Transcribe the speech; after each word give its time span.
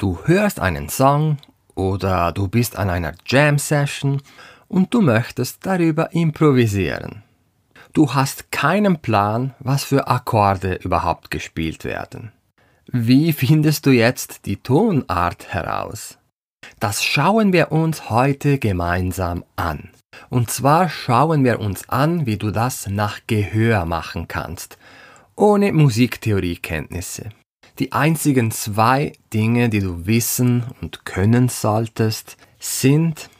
Du 0.00 0.18
hörst 0.24 0.60
einen 0.60 0.88
Song 0.88 1.36
oder 1.74 2.32
du 2.32 2.48
bist 2.48 2.76
an 2.78 2.88
einer 2.88 3.12
Jam-Session 3.26 4.22
und 4.66 4.94
du 4.94 5.02
möchtest 5.02 5.66
darüber 5.66 6.14
improvisieren. 6.14 7.22
Du 7.92 8.14
hast 8.14 8.50
keinen 8.50 9.02
Plan, 9.02 9.52
was 9.58 9.84
für 9.84 10.08
Akkorde 10.08 10.76
überhaupt 10.76 11.30
gespielt 11.30 11.84
werden. 11.84 12.32
Wie 12.86 13.34
findest 13.34 13.84
du 13.84 13.90
jetzt 13.90 14.46
die 14.46 14.56
Tonart 14.56 15.52
heraus? 15.52 16.16
Das 16.78 17.04
schauen 17.04 17.52
wir 17.52 17.70
uns 17.70 18.08
heute 18.08 18.58
gemeinsam 18.58 19.44
an. 19.56 19.90
Und 20.30 20.50
zwar 20.50 20.88
schauen 20.88 21.44
wir 21.44 21.60
uns 21.60 21.90
an, 21.90 22.24
wie 22.24 22.38
du 22.38 22.50
das 22.50 22.86
nach 22.86 23.20
Gehör 23.26 23.84
machen 23.84 24.28
kannst, 24.28 24.78
ohne 25.36 25.74
Musiktheoriekenntnisse. 25.74 27.28
Die 27.80 27.92
einzigen 27.92 28.50
zwei 28.50 29.14
Dinge, 29.32 29.70
die 29.70 29.80
du 29.80 30.04
wissen 30.04 30.64
und 30.82 31.06
können 31.06 31.48
solltest, 31.48 32.36
sind 32.58 33.30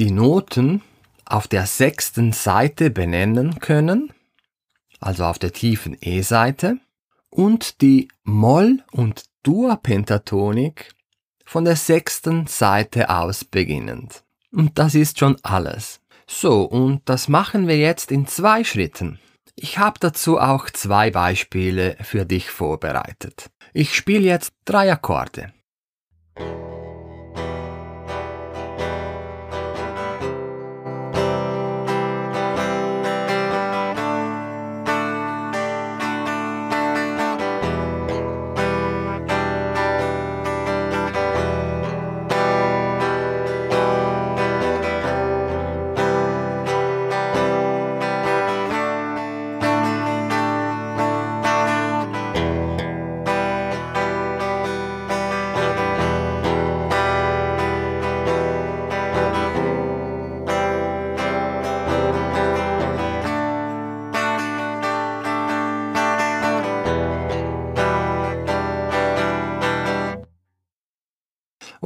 die 0.00 0.10
Noten 0.10 0.82
auf 1.24 1.46
der 1.46 1.64
sechsten 1.64 2.32
Seite 2.32 2.90
benennen 2.90 3.60
können, 3.60 4.12
also 4.98 5.26
auf 5.26 5.38
der 5.38 5.52
tiefen 5.52 5.96
E-Seite, 6.00 6.80
und 7.30 7.80
die 7.80 8.08
Moll- 8.24 8.82
und 8.90 9.26
Dur-Pentatonik 9.44 10.92
von 11.44 11.64
der 11.64 11.76
sechsten 11.76 12.48
Seite 12.48 13.10
aus 13.10 13.44
beginnend. 13.44 14.24
Und 14.50 14.76
das 14.80 14.96
ist 14.96 15.20
schon 15.20 15.36
alles. 15.44 16.00
So, 16.26 16.64
und 16.64 17.02
das 17.04 17.28
machen 17.28 17.68
wir 17.68 17.78
jetzt 17.78 18.10
in 18.10 18.26
zwei 18.26 18.64
Schritten. 18.64 19.20
Ich 19.54 19.78
habe 19.78 20.00
dazu 20.00 20.40
auch 20.40 20.68
zwei 20.68 21.12
Beispiele 21.12 21.96
für 22.02 22.26
dich 22.26 22.50
vorbereitet. 22.50 23.50
Ich 23.72 23.94
spiele 23.94 24.24
jetzt 24.24 24.52
drei 24.64 24.92
Akkorde. 24.92 25.52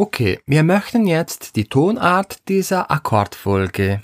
Okay, 0.04 0.40
wir 0.46 0.64
möchten 0.64 1.06
jetzt 1.06 1.54
die 1.54 1.66
Tonart 1.66 2.48
dieser 2.48 2.90
Akkordfolge 2.90 4.02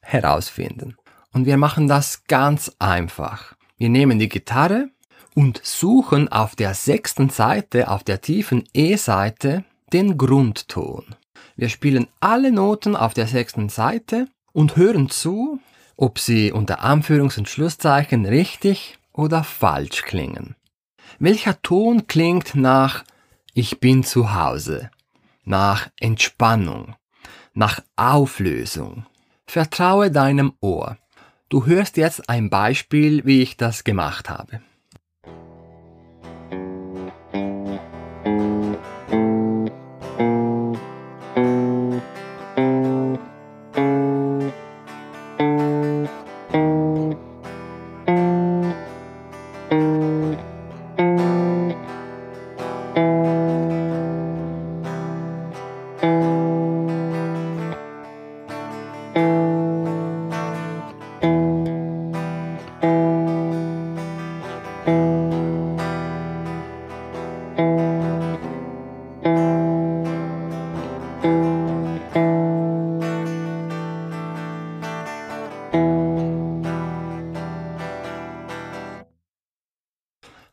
herausfinden. 0.00 0.96
Und 1.32 1.44
wir 1.44 1.56
machen 1.56 1.88
das 1.88 2.22
ganz 2.28 2.70
einfach. 2.78 3.56
Wir 3.76 3.88
nehmen 3.88 4.20
die 4.20 4.28
Gitarre 4.28 4.90
und 5.34 5.60
suchen 5.64 6.28
auf 6.28 6.54
der 6.54 6.74
sechsten 6.74 7.30
Seite, 7.30 7.90
auf 7.90 8.04
der 8.04 8.20
tiefen 8.20 8.62
E-Seite, 8.74 9.64
den 9.92 10.16
Grundton. 10.16 11.16
Wir 11.56 11.68
spielen 11.68 12.06
alle 12.20 12.52
Noten 12.52 12.94
auf 12.94 13.12
der 13.12 13.26
sechsten 13.26 13.70
Seite 13.70 14.28
und 14.52 14.76
hören 14.76 15.10
zu, 15.10 15.58
ob 15.96 16.20
sie 16.20 16.52
unter 16.52 16.84
Anführungs- 16.84 17.38
und 17.38 17.48
Schlusszeichen 17.48 18.24
richtig 18.24 19.00
oder 19.12 19.42
falsch 19.42 20.02
klingen. 20.02 20.54
Welcher 21.18 21.60
Ton 21.60 22.06
klingt 22.06 22.54
nach 22.54 23.02
Ich 23.52 23.80
bin 23.80 24.04
zu 24.04 24.32
Hause? 24.32 24.92
Nach 25.50 25.90
Entspannung, 25.98 26.94
nach 27.54 27.80
Auflösung. 27.96 29.04
Vertraue 29.46 30.12
deinem 30.12 30.52
Ohr. 30.60 30.96
Du 31.48 31.66
hörst 31.66 31.96
jetzt 31.96 32.28
ein 32.28 32.50
Beispiel, 32.50 33.24
wie 33.26 33.42
ich 33.42 33.56
das 33.56 33.82
gemacht 33.82 34.30
habe. 34.30 34.62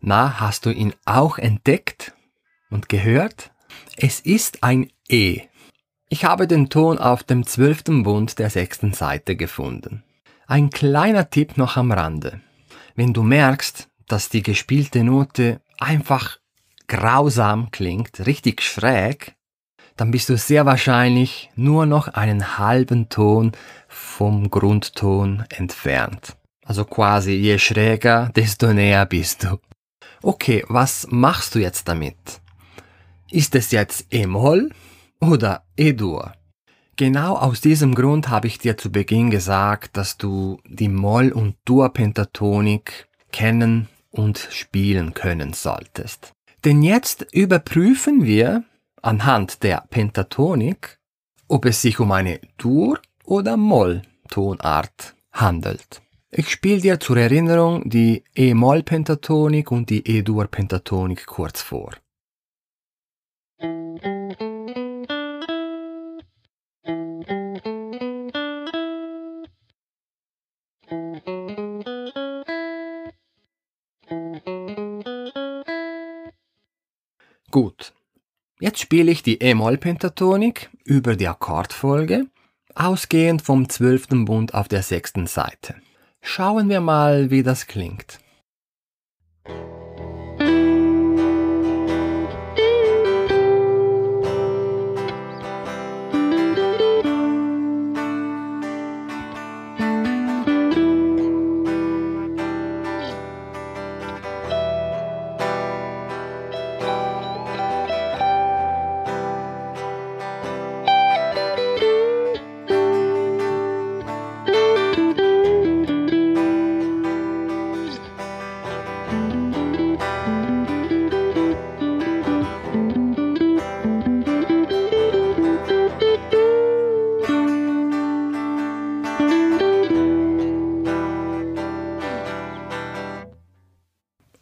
Na, 0.07 0.39
hast 0.39 0.65
du 0.65 0.71
ihn 0.71 0.93
auch 1.03 1.37
entdeckt 1.37 2.13
und 2.69 2.87
gehört? 2.87 3.51
Es 3.97 4.21
ist 4.21 4.63
ein 4.63 4.89
E. 5.09 5.41
Ich 6.09 6.23
habe 6.23 6.47
den 6.47 6.69
Ton 6.69 6.99
auf 6.99 7.23
dem 7.23 7.45
zwölften 7.45 8.03
Bund 8.03 8.39
der 8.39 8.49
sechsten 8.49 8.93
Seite 8.93 9.35
gefunden. 9.35 10.03
Ein 10.47 10.69
kleiner 10.69 11.29
Tipp 11.29 11.57
noch 11.57 11.75
am 11.75 11.91
Rande. 11.91 12.39
Wenn 12.95 13.13
du 13.13 13.23
merkst, 13.23 13.89
dass 14.07 14.29
die 14.29 14.41
gespielte 14.41 15.03
Note 15.03 15.59
einfach 15.77 16.39
grausam 16.87 17.71
klingt, 17.71 18.25
richtig 18.25 18.61
schräg, 18.61 19.35
dann 19.97 20.11
bist 20.11 20.29
du 20.29 20.37
sehr 20.37 20.65
wahrscheinlich 20.65 21.49
nur 21.55 21.85
noch 21.85 22.07
einen 22.07 22.57
halben 22.57 23.09
Ton 23.09 23.51
vom 23.89 24.49
Grundton 24.49 25.43
entfernt. 25.49 26.37
Also 26.63 26.85
quasi 26.85 27.33
je 27.33 27.59
schräger, 27.59 28.31
desto 28.33 28.71
näher 28.73 29.05
bist 29.05 29.43
du. 29.43 29.59
Okay, 30.23 30.63
was 30.69 31.05
machst 31.09 31.55
du 31.55 31.59
jetzt 31.59 31.89
damit? 31.89 32.15
Ist 33.29 33.55
es 33.55 33.71
jetzt 33.71 34.07
E-Moll 34.11 34.69
oder 35.19 35.63
E-Dur? 35.77 36.33
Genau 36.95 37.35
aus 37.35 37.61
diesem 37.61 37.93
Grund 37.93 38.29
habe 38.29 38.47
ich 38.47 38.57
dir 38.57 38.77
zu 38.77 38.91
Beginn 38.91 39.29
gesagt, 39.29 39.97
dass 39.97 40.17
du 40.17 40.59
die 40.65 40.89
Moll- 40.89 41.31
und 41.31 41.55
Dur-Pentatonik 41.65 43.07
kennen 43.31 43.87
und 44.09 44.47
spielen 44.51 45.13
können 45.13 45.53
solltest. 45.53 46.33
Denn 46.65 46.81
jetzt 46.81 47.27
überprüfen 47.33 48.25
wir 48.25 48.63
anhand 49.01 49.61
der 49.63 49.83
Pentatonik, 49.89 50.97
ob 51.47 51.65
es 51.65 51.81
sich 51.81 51.99
um 51.99 52.11
eine 52.11 52.41
Dur- 52.57 52.99
oder 53.23 53.57
Moll-Tonart 53.57 55.15
handelt. 55.31 56.01
Ich 56.31 56.49
spiele 56.49 56.81
dir 56.81 56.99
zur 56.99 57.17
Erinnerung 57.17 57.89
die 57.89 58.23
E-Moll-Pentatonik 58.35 59.71
und 59.71 59.89
die 59.89 60.05
E-Dur-Pentatonik 60.05 61.25
kurz 61.25 61.61
vor. 61.61 61.91
Gut, 77.49 77.93
jetzt 78.59 78.79
spiele 78.79 79.11
ich 79.11 79.23
die 79.23 79.41
E-Moll-Pentatonik 79.41 80.69
über 80.83 81.15
die 81.15 81.27
Akkordfolge, 81.27 82.27
ausgehend 82.75 83.41
vom 83.41 83.69
zwölften 83.69 84.25
Bund 84.25 84.53
auf 84.53 84.67
der 84.67 84.83
sechsten 84.83 85.27
Seite. 85.27 85.75
Schauen 86.21 86.69
wir 86.69 86.81
mal, 86.81 87.31
wie 87.31 87.43
das 87.43 87.67
klingt. 87.67 88.19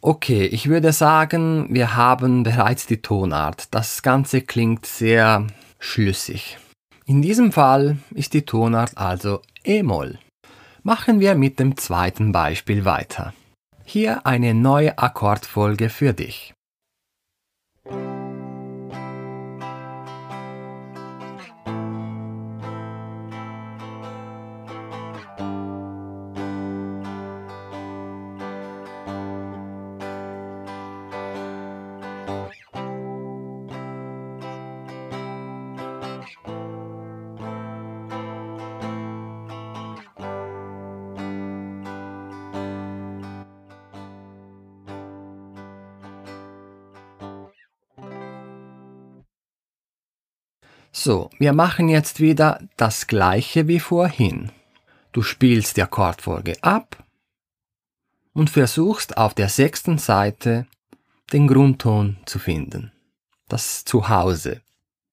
Okay, 0.08 0.46
ich 0.46 0.68
würde 0.68 0.92
sagen, 0.92 1.66
wir 1.68 1.96
haben 1.96 2.44
bereits 2.44 2.86
die 2.86 3.02
Tonart. 3.02 3.74
Das 3.74 4.02
Ganze 4.02 4.40
klingt 4.40 4.86
sehr 4.86 5.48
schlüssig. 5.80 6.58
In 7.06 7.22
diesem 7.22 7.50
Fall 7.50 7.96
ist 8.14 8.32
die 8.32 8.42
Tonart 8.42 8.96
also 8.96 9.42
E-Moll. 9.64 10.20
Machen 10.84 11.18
wir 11.18 11.34
mit 11.34 11.58
dem 11.58 11.76
zweiten 11.76 12.30
Beispiel 12.30 12.84
weiter. 12.84 13.34
Hier 13.84 14.24
eine 14.24 14.54
neue 14.54 14.96
Akkordfolge 14.96 15.88
für 15.88 16.12
dich. 16.12 16.54
So, 51.06 51.30
wir 51.38 51.52
machen 51.52 51.88
jetzt 51.88 52.18
wieder 52.18 52.58
das 52.76 53.06
gleiche 53.06 53.68
wie 53.68 53.78
vorhin. 53.78 54.50
Du 55.12 55.22
spielst 55.22 55.76
die 55.76 55.82
Akkordfolge 55.84 56.56
ab 56.62 57.04
und 58.32 58.50
versuchst 58.50 59.16
auf 59.16 59.32
der 59.32 59.48
sechsten 59.48 59.98
Seite 59.98 60.66
den 61.32 61.46
Grundton 61.46 62.16
zu 62.26 62.40
finden. 62.40 62.90
Das 63.46 63.84
Zuhause. 63.84 64.62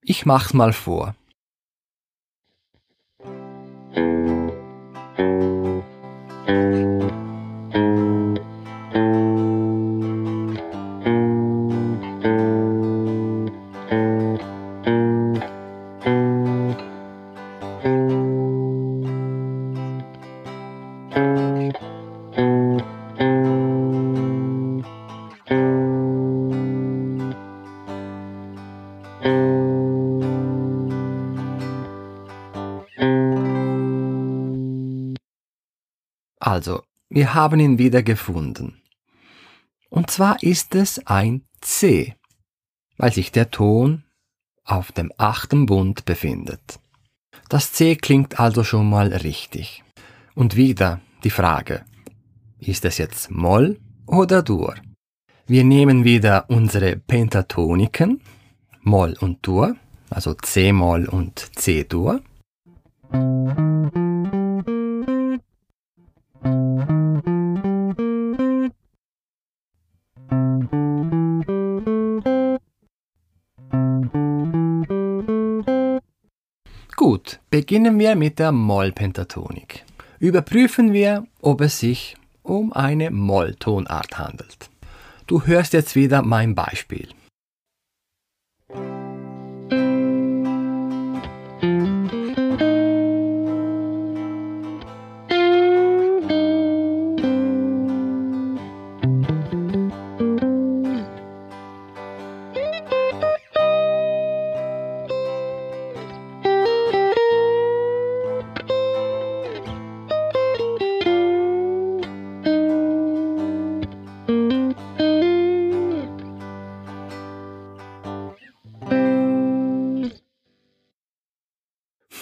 Ich 0.01 0.25
mach's 0.25 0.55
mal 0.55 0.73
vor. 0.73 1.15
Also, 7.69 8.12
wir 37.13 37.35
haben 37.35 37.59
ihn 37.59 37.77
wieder 37.77 38.01
gefunden. 38.01 38.81
Und 39.89 40.09
zwar 40.09 40.41
ist 40.41 40.73
es 40.73 41.05
ein 41.05 41.43
C, 41.61 42.15
weil 42.97 43.13
sich 43.13 43.31
der 43.31 43.51
Ton 43.51 44.03
auf 44.65 44.91
dem 44.91 45.11
achten 45.17 45.67
Bund 45.67 46.05
befindet. 46.05 46.79
Das 47.49 47.71
C 47.71 47.95
klingt 47.95 48.39
also 48.39 48.63
schon 48.63 48.89
mal 48.89 49.13
richtig. 49.13 49.83
Und 50.33 50.55
wieder 50.55 51.01
die 51.23 51.29
Frage, 51.29 51.85
ist 52.59 52.83
es 52.85 52.97
jetzt 52.97 53.29
Moll 53.29 53.79
oder 54.07 54.41
Dur? 54.41 54.73
Wir 55.45 55.63
nehmen 55.63 56.05
wieder 56.05 56.49
unsere 56.49 56.95
Pentatoniken, 56.95 58.21
Moll 58.81 59.15
und 59.19 59.45
Dur, 59.45 59.75
also 60.09 60.33
C-Moll 60.33 61.05
und 61.05 61.51
C-Dur. 61.59 62.21
Beginnen 77.63 77.97
wir 77.97 78.17
mit 78.17 78.39
der 78.39 78.51
Mollpentatonik. 78.51 79.85
Überprüfen 80.19 80.91
wir, 80.91 81.25
ob 81.39 81.61
es 81.61 81.79
sich 81.79 82.17
um 82.41 82.73
eine 82.73 83.09
Molltonart 83.09 84.19
handelt. 84.19 84.69
Du 85.27 85.45
hörst 85.45 85.71
jetzt 85.71 85.95
wieder 85.95 86.23
mein 86.23 86.55
Beispiel. 86.55 87.07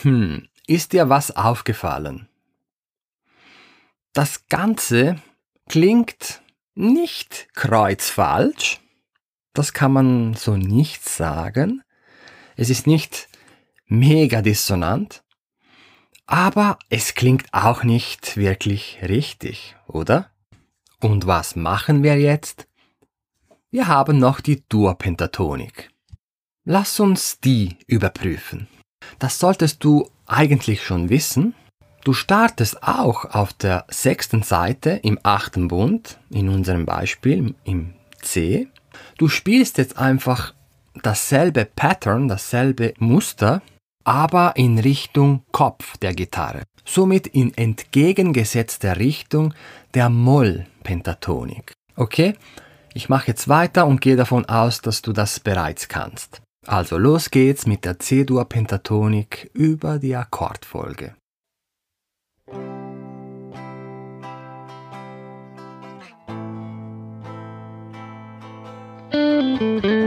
Hm, 0.01 0.47
ist 0.67 0.93
dir 0.93 1.09
was 1.09 1.35
aufgefallen? 1.35 2.27
Das 4.13 4.47
Ganze 4.47 5.21
klingt 5.69 6.41
nicht 6.73 7.47
kreuzfalsch. 7.53 8.79
Das 9.53 9.73
kann 9.73 9.93
man 9.93 10.33
so 10.33 10.57
nicht 10.57 11.07
sagen. 11.07 11.83
Es 12.55 12.69
ist 12.69 12.87
nicht 12.87 13.29
mega 13.85 14.41
dissonant. 14.41 15.23
Aber 16.25 16.79
es 16.89 17.13
klingt 17.13 17.53
auch 17.53 17.83
nicht 17.83 18.37
wirklich 18.37 18.99
richtig, 19.01 19.75
oder? 19.87 20.31
Und 20.99 21.27
was 21.27 21.55
machen 21.55 22.03
wir 22.03 22.17
jetzt? 22.17 22.67
Wir 23.69 23.87
haben 23.87 24.17
noch 24.17 24.39
die 24.39 24.63
Dur-Pentatonik. 24.67 25.89
Lass 26.63 26.99
uns 26.99 27.39
die 27.39 27.77
überprüfen. 27.87 28.67
Das 29.19 29.39
solltest 29.39 29.83
du 29.83 30.09
eigentlich 30.25 30.83
schon 30.83 31.09
wissen. 31.09 31.53
Du 32.03 32.13
startest 32.13 32.81
auch 32.83 33.25
auf 33.25 33.53
der 33.53 33.85
sechsten 33.89 34.41
Seite 34.41 34.99
im 35.03 35.19
achten 35.21 35.67
Bund, 35.67 36.17
in 36.31 36.49
unserem 36.49 36.85
Beispiel 36.85 37.53
im 37.63 37.93
C. 38.21 38.67
Du 39.17 39.27
spielst 39.27 39.77
jetzt 39.77 39.97
einfach 39.97 40.53
dasselbe 41.03 41.65
Pattern, 41.65 42.27
dasselbe 42.27 42.93
Muster, 42.97 43.61
aber 44.03 44.53
in 44.55 44.79
Richtung 44.79 45.43
Kopf 45.51 45.97
der 45.97 46.13
Gitarre. 46.13 46.63
Somit 46.85 47.27
in 47.27 47.55
entgegengesetzter 47.55 48.97
Richtung 48.97 49.53
der 49.93 50.09
Moll-Pentatonik. 50.09 51.73
Okay? 51.95 52.33
Ich 52.93 53.09
mache 53.09 53.27
jetzt 53.27 53.47
weiter 53.47 53.85
und 53.85 54.01
gehe 54.01 54.15
davon 54.15 54.45
aus, 54.45 54.81
dass 54.81 55.01
du 55.01 55.13
das 55.13 55.39
bereits 55.39 55.87
kannst. 55.87 56.41
Also 56.67 56.97
los 56.99 57.31
geht's 57.31 57.65
mit 57.65 57.85
der 57.85 57.97
C-Dur-Pentatonik 57.97 59.49
über 59.53 59.97
die 59.97 60.15
Akkordfolge. 60.15 61.15
Na, 69.53 70.00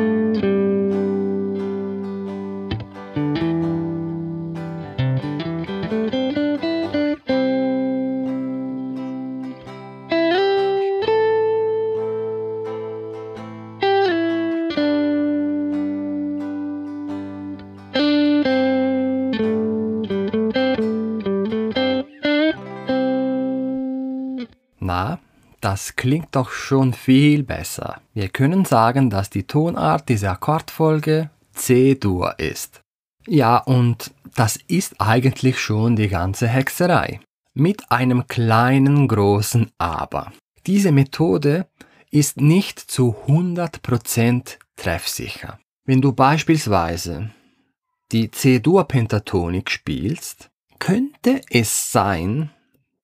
das 25.64 25.96
klingt 25.96 26.36
doch 26.36 26.50
schon 26.50 26.92
viel 26.92 27.42
besser. 27.42 28.02
Wir 28.12 28.28
können 28.28 28.66
sagen, 28.66 29.08
dass 29.08 29.30
die 29.30 29.44
Tonart 29.44 30.10
dieser 30.10 30.32
Akkordfolge 30.32 31.30
C-Dur 31.54 32.38
ist. 32.38 32.82
Ja, 33.26 33.56
und 33.56 34.12
das 34.34 34.58
ist 34.66 35.00
eigentlich 35.00 35.58
schon 35.58 35.96
die 35.96 36.08
ganze 36.08 36.48
Hexerei. 36.48 37.20
Mit 37.54 37.90
einem 37.90 38.26
kleinen 38.26 39.08
großen 39.08 39.70
Aber. 39.78 40.32
Diese 40.66 40.92
Methode 40.92 41.66
ist 42.10 42.38
nicht 42.38 42.78
zu 42.78 43.16
100% 43.26 44.58
treffsicher. 44.76 45.58
Wenn 45.86 46.02
du 46.02 46.12
beispielsweise 46.12 47.30
die 48.12 48.30
C-Dur-Pentatonik 48.30 49.70
spielst, 49.70 50.50
könnte 50.78 51.40
es 51.48 51.90
sein, 51.90 52.50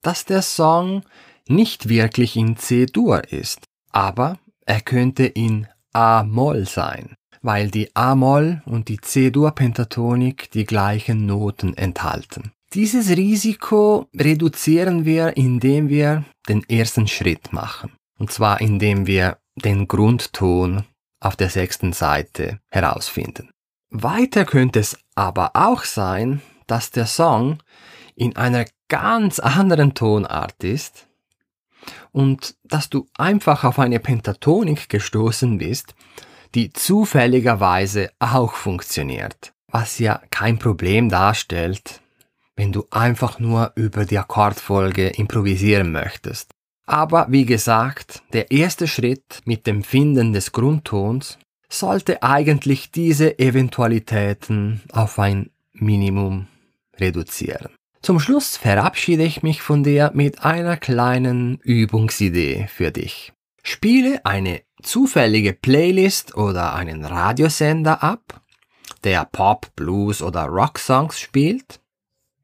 dass 0.03 0.25
der 0.25 0.43
Song 0.43 1.03
nicht 1.51 1.89
wirklich 1.89 2.35
in 2.35 2.57
C-Dur 2.57 3.31
ist, 3.31 3.65
aber 3.91 4.39
er 4.65 4.81
könnte 4.81 5.25
in 5.25 5.67
A-Moll 5.93 6.65
sein, 6.65 7.15
weil 7.41 7.69
die 7.69 7.95
A-Moll 7.95 8.61
und 8.65 8.87
die 8.87 8.99
C-Dur-Pentatonik 8.99 10.49
die 10.51 10.65
gleichen 10.65 11.25
Noten 11.25 11.75
enthalten. 11.75 12.51
Dieses 12.73 13.09
Risiko 13.09 14.07
reduzieren 14.15 15.03
wir, 15.03 15.35
indem 15.35 15.89
wir 15.89 16.23
den 16.47 16.63
ersten 16.69 17.07
Schritt 17.07 17.51
machen. 17.51 17.91
Und 18.17 18.31
zwar 18.31 18.61
indem 18.61 19.07
wir 19.07 19.39
den 19.55 19.87
Grundton 19.87 20.85
auf 21.19 21.35
der 21.35 21.49
sechsten 21.49 21.91
Seite 21.91 22.59
herausfinden. 22.69 23.49
Weiter 23.89 24.45
könnte 24.45 24.79
es 24.79 24.97
aber 25.15 25.51
auch 25.53 25.83
sein, 25.83 26.41
dass 26.67 26.91
der 26.91 27.07
Song 27.07 27.57
in 28.15 28.37
einer 28.37 28.65
ganz 28.87 29.39
anderen 29.39 29.93
Tonart 29.93 30.63
ist 30.63 31.07
und 32.11 32.55
dass 32.63 32.89
du 32.89 33.07
einfach 33.17 33.63
auf 33.63 33.79
eine 33.79 33.99
Pentatonik 33.99 34.89
gestoßen 34.89 35.57
bist, 35.57 35.95
die 36.55 36.71
zufälligerweise 36.73 38.11
auch 38.19 38.53
funktioniert, 38.53 39.53
was 39.67 39.99
ja 39.99 40.21
kein 40.31 40.59
Problem 40.59 41.09
darstellt, 41.09 42.01
wenn 42.55 42.71
du 42.71 42.85
einfach 42.91 43.39
nur 43.39 43.71
über 43.75 44.05
die 44.05 44.17
Akkordfolge 44.17 45.07
improvisieren 45.07 45.91
möchtest. 45.91 46.51
Aber 46.85 47.27
wie 47.29 47.45
gesagt, 47.45 48.21
der 48.33 48.51
erste 48.51 48.87
Schritt 48.87 49.41
mit 49.45 49.65
dem 49.65 49.83
Finden 49.83 50.33
des 50.33 50.51
Grundtons 50.51 51.37
sollte 51.69 52.21
eigentlich 52.21 52.91
diese 52.91 53.39
Eventualitäten 53.39 54.81
auf 54.91 55.17
ein 55.19 55.51
Minimum 55.71 56.47
reduzieren. 56.99 57.69
Zum 58.01 58.19
Schluss 58.19 58.57
verabschiede 58.57 59.23
ich 59.23 59.43
mich 59.43 59.61
von 59.61 59.83
dir 59.83 60.09
mit 60.15 60.43
einer 60.43 60.75
kleinen 60.75 61.57
Übungsidee 61.57 62.67
für 62.67 62.91
dich. 62.91 63.31
Spiele 63.61 64.25
eine 64.25 64.63
zufällige 64.81 65.53
Playlist 65.53 66.35
oder 66.35 66.73
einen 66.73 67.05
Radiosender 67.05 68.01
ab, 68.01 68.41
der 69.03 69.25
Pop, 69.25 69.75
Blues 69.75 70.23
oder 70.23 70.45
Rock-Songs 70.45 71.19
spielt 71.19 71.79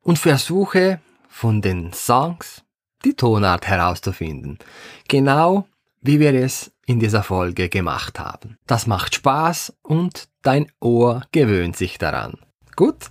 und 0.02 0.20
versuche 0.20 1.02
von 1.28 1.64
den 1.64 1.92
Songs 1.92 2.64
die 3.04 3.16
Tonart 3.16 3.68
herauszufinden. 3.68 4.60
Genau 5.08 5.68
wie 6.02 6.20
wir 6.20 6.36
es 6.36 6.72
in 6.86 7.00
dieser 7.00 7.24
Folge 7.24 7.68
gemacht 7.68 8.20
haben. 8.20 8.58
Das 8.68 8.86
macht 8.86 9.16
Spaß 9.16 9.74
und 9.82 10.30
dein 10.44 10.72
Ohr 10.80 11.24
gewöhnt 11.32 11.76
sich 11.76 11.98
daran. 11.98 12.38
Gut? 12.76 13.08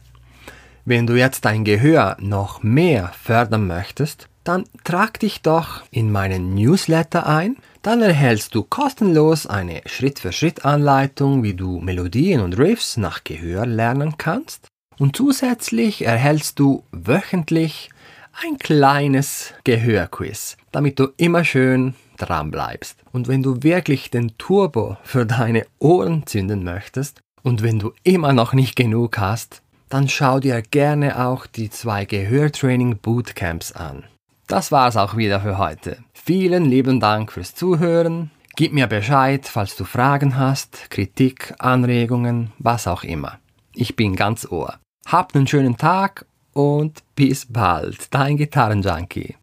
Wenn 0.88 1.08
du 1.08 1.18
jetzt 1.18 1.44
dein 1.44 1.64
Gehör 1.64 2.16
noch 2.20 2.62
mehr 2.62 3.12
fördern 3.20 3.66
möchtest, 3.66 4.28
dann 4.44 4.66
trag 4.84 5.18
dich 5.18 5.42
doch 5.42 5.82
in 5.90 6.12
meinen 6.12 6.54
Newsletter 6.54 7.26
ein. 7.26 7.56
Dann 7.82 8.02
erhältst 8.02 8.54
du 8.54 8.62
kostenlos 8.62 9.48
eine 9.48 9.80
Schritt-für-Schritt-Anleitung, 9.84 11.42
wie 11.42 11.54
du 11.54 11.80
Melodien 11.80 12.40
und 12.40 12.56
Riffs 12.56 12.98
nach 12.98 13.24
Gehör 13.24 13.66
lernen 13.66 14.16
kannst. 14.16 14.68
Und 14.96 15.16
zusätzlich 15.16 16.04
erhältst 16.04 16.60
du 16.60 16.84
wöchentlich 16.92 17.90
ein 18.44 18.56
kleines 18.56 19.54
Gehörquiz, 19.64 20.56
damit 20.70 21.00
du 21.00 21.08
immer 21.16 21.42
schön 21.42 21.94
dran 22.16 22.52
bleibst. 22.52 23.00
Und 23.10 23.26
wenn 23.26 23.42
du 23.42 23.64
wirklich 23.64 24.12
den 24.12 24.38
Turbo 24.38 24.98
für 25.02 25.26
deine 25.26 25.66
Ohren 25.80 26.28
zünden 26.28 26.62
möchtest 26.62 27.22
und 27.42 27.64
wenn 27.64 27.80
du 27.80 27.92
immer 28.04 28.32
noch 28.32 28.52
nicht 28.52 28.76
genug 28.76 29.18
hast, 29.18 29.62
dann 29.88 30.08
schau 30.08 30.40
dir 30.40 30.62
gerne 30.62 31.24
auch 31.26 31.46
die 31.46 31.70
zwei 31.70 32.04
Gehörtraining 32.04 32.98
Bootcamps 32.98 33.72
an. 33.72 34.04
Das 34.46 34.70
war's 34.70 34.96
auch 34.96 35.16
wieder 35.16 35.40
für 35.40 35.58
heute. 35.58 35.98
Vielen 36.12 36.64
lieben 36.64 37.00
Dank 37.00 37.32
fürs 37.32 37.54
Zuhören. 37.54 38.30
Gib 38.56 38.72
mir 38.72 38.86
Bescheid, 38.86 39.46
falls 39.46 39.76
du 39.76 39.84
Fragen 39.84 40.36
hast, 40.36 40.90
Kritik, 40.90 41.54
Anregungen, 41.58 42.52
was 42.58 42.86
auch 42.86 43.04
immer. 43.04 43.38
Ich 43.74 43.96
bin 43.96 44.16
ganz 44.16 44.46
Ohr. 44.50 44.78
Habt 45.06 45.36
einen 45.36 45.46
schönen 45.46 45.76
Tag 45.76 46.26
und 46.52 47.02
bis 47.14 47.46
bald. 47.46 48.14
Dein 48.14 48.36
Gitarrenjunkie. 48.36 49.36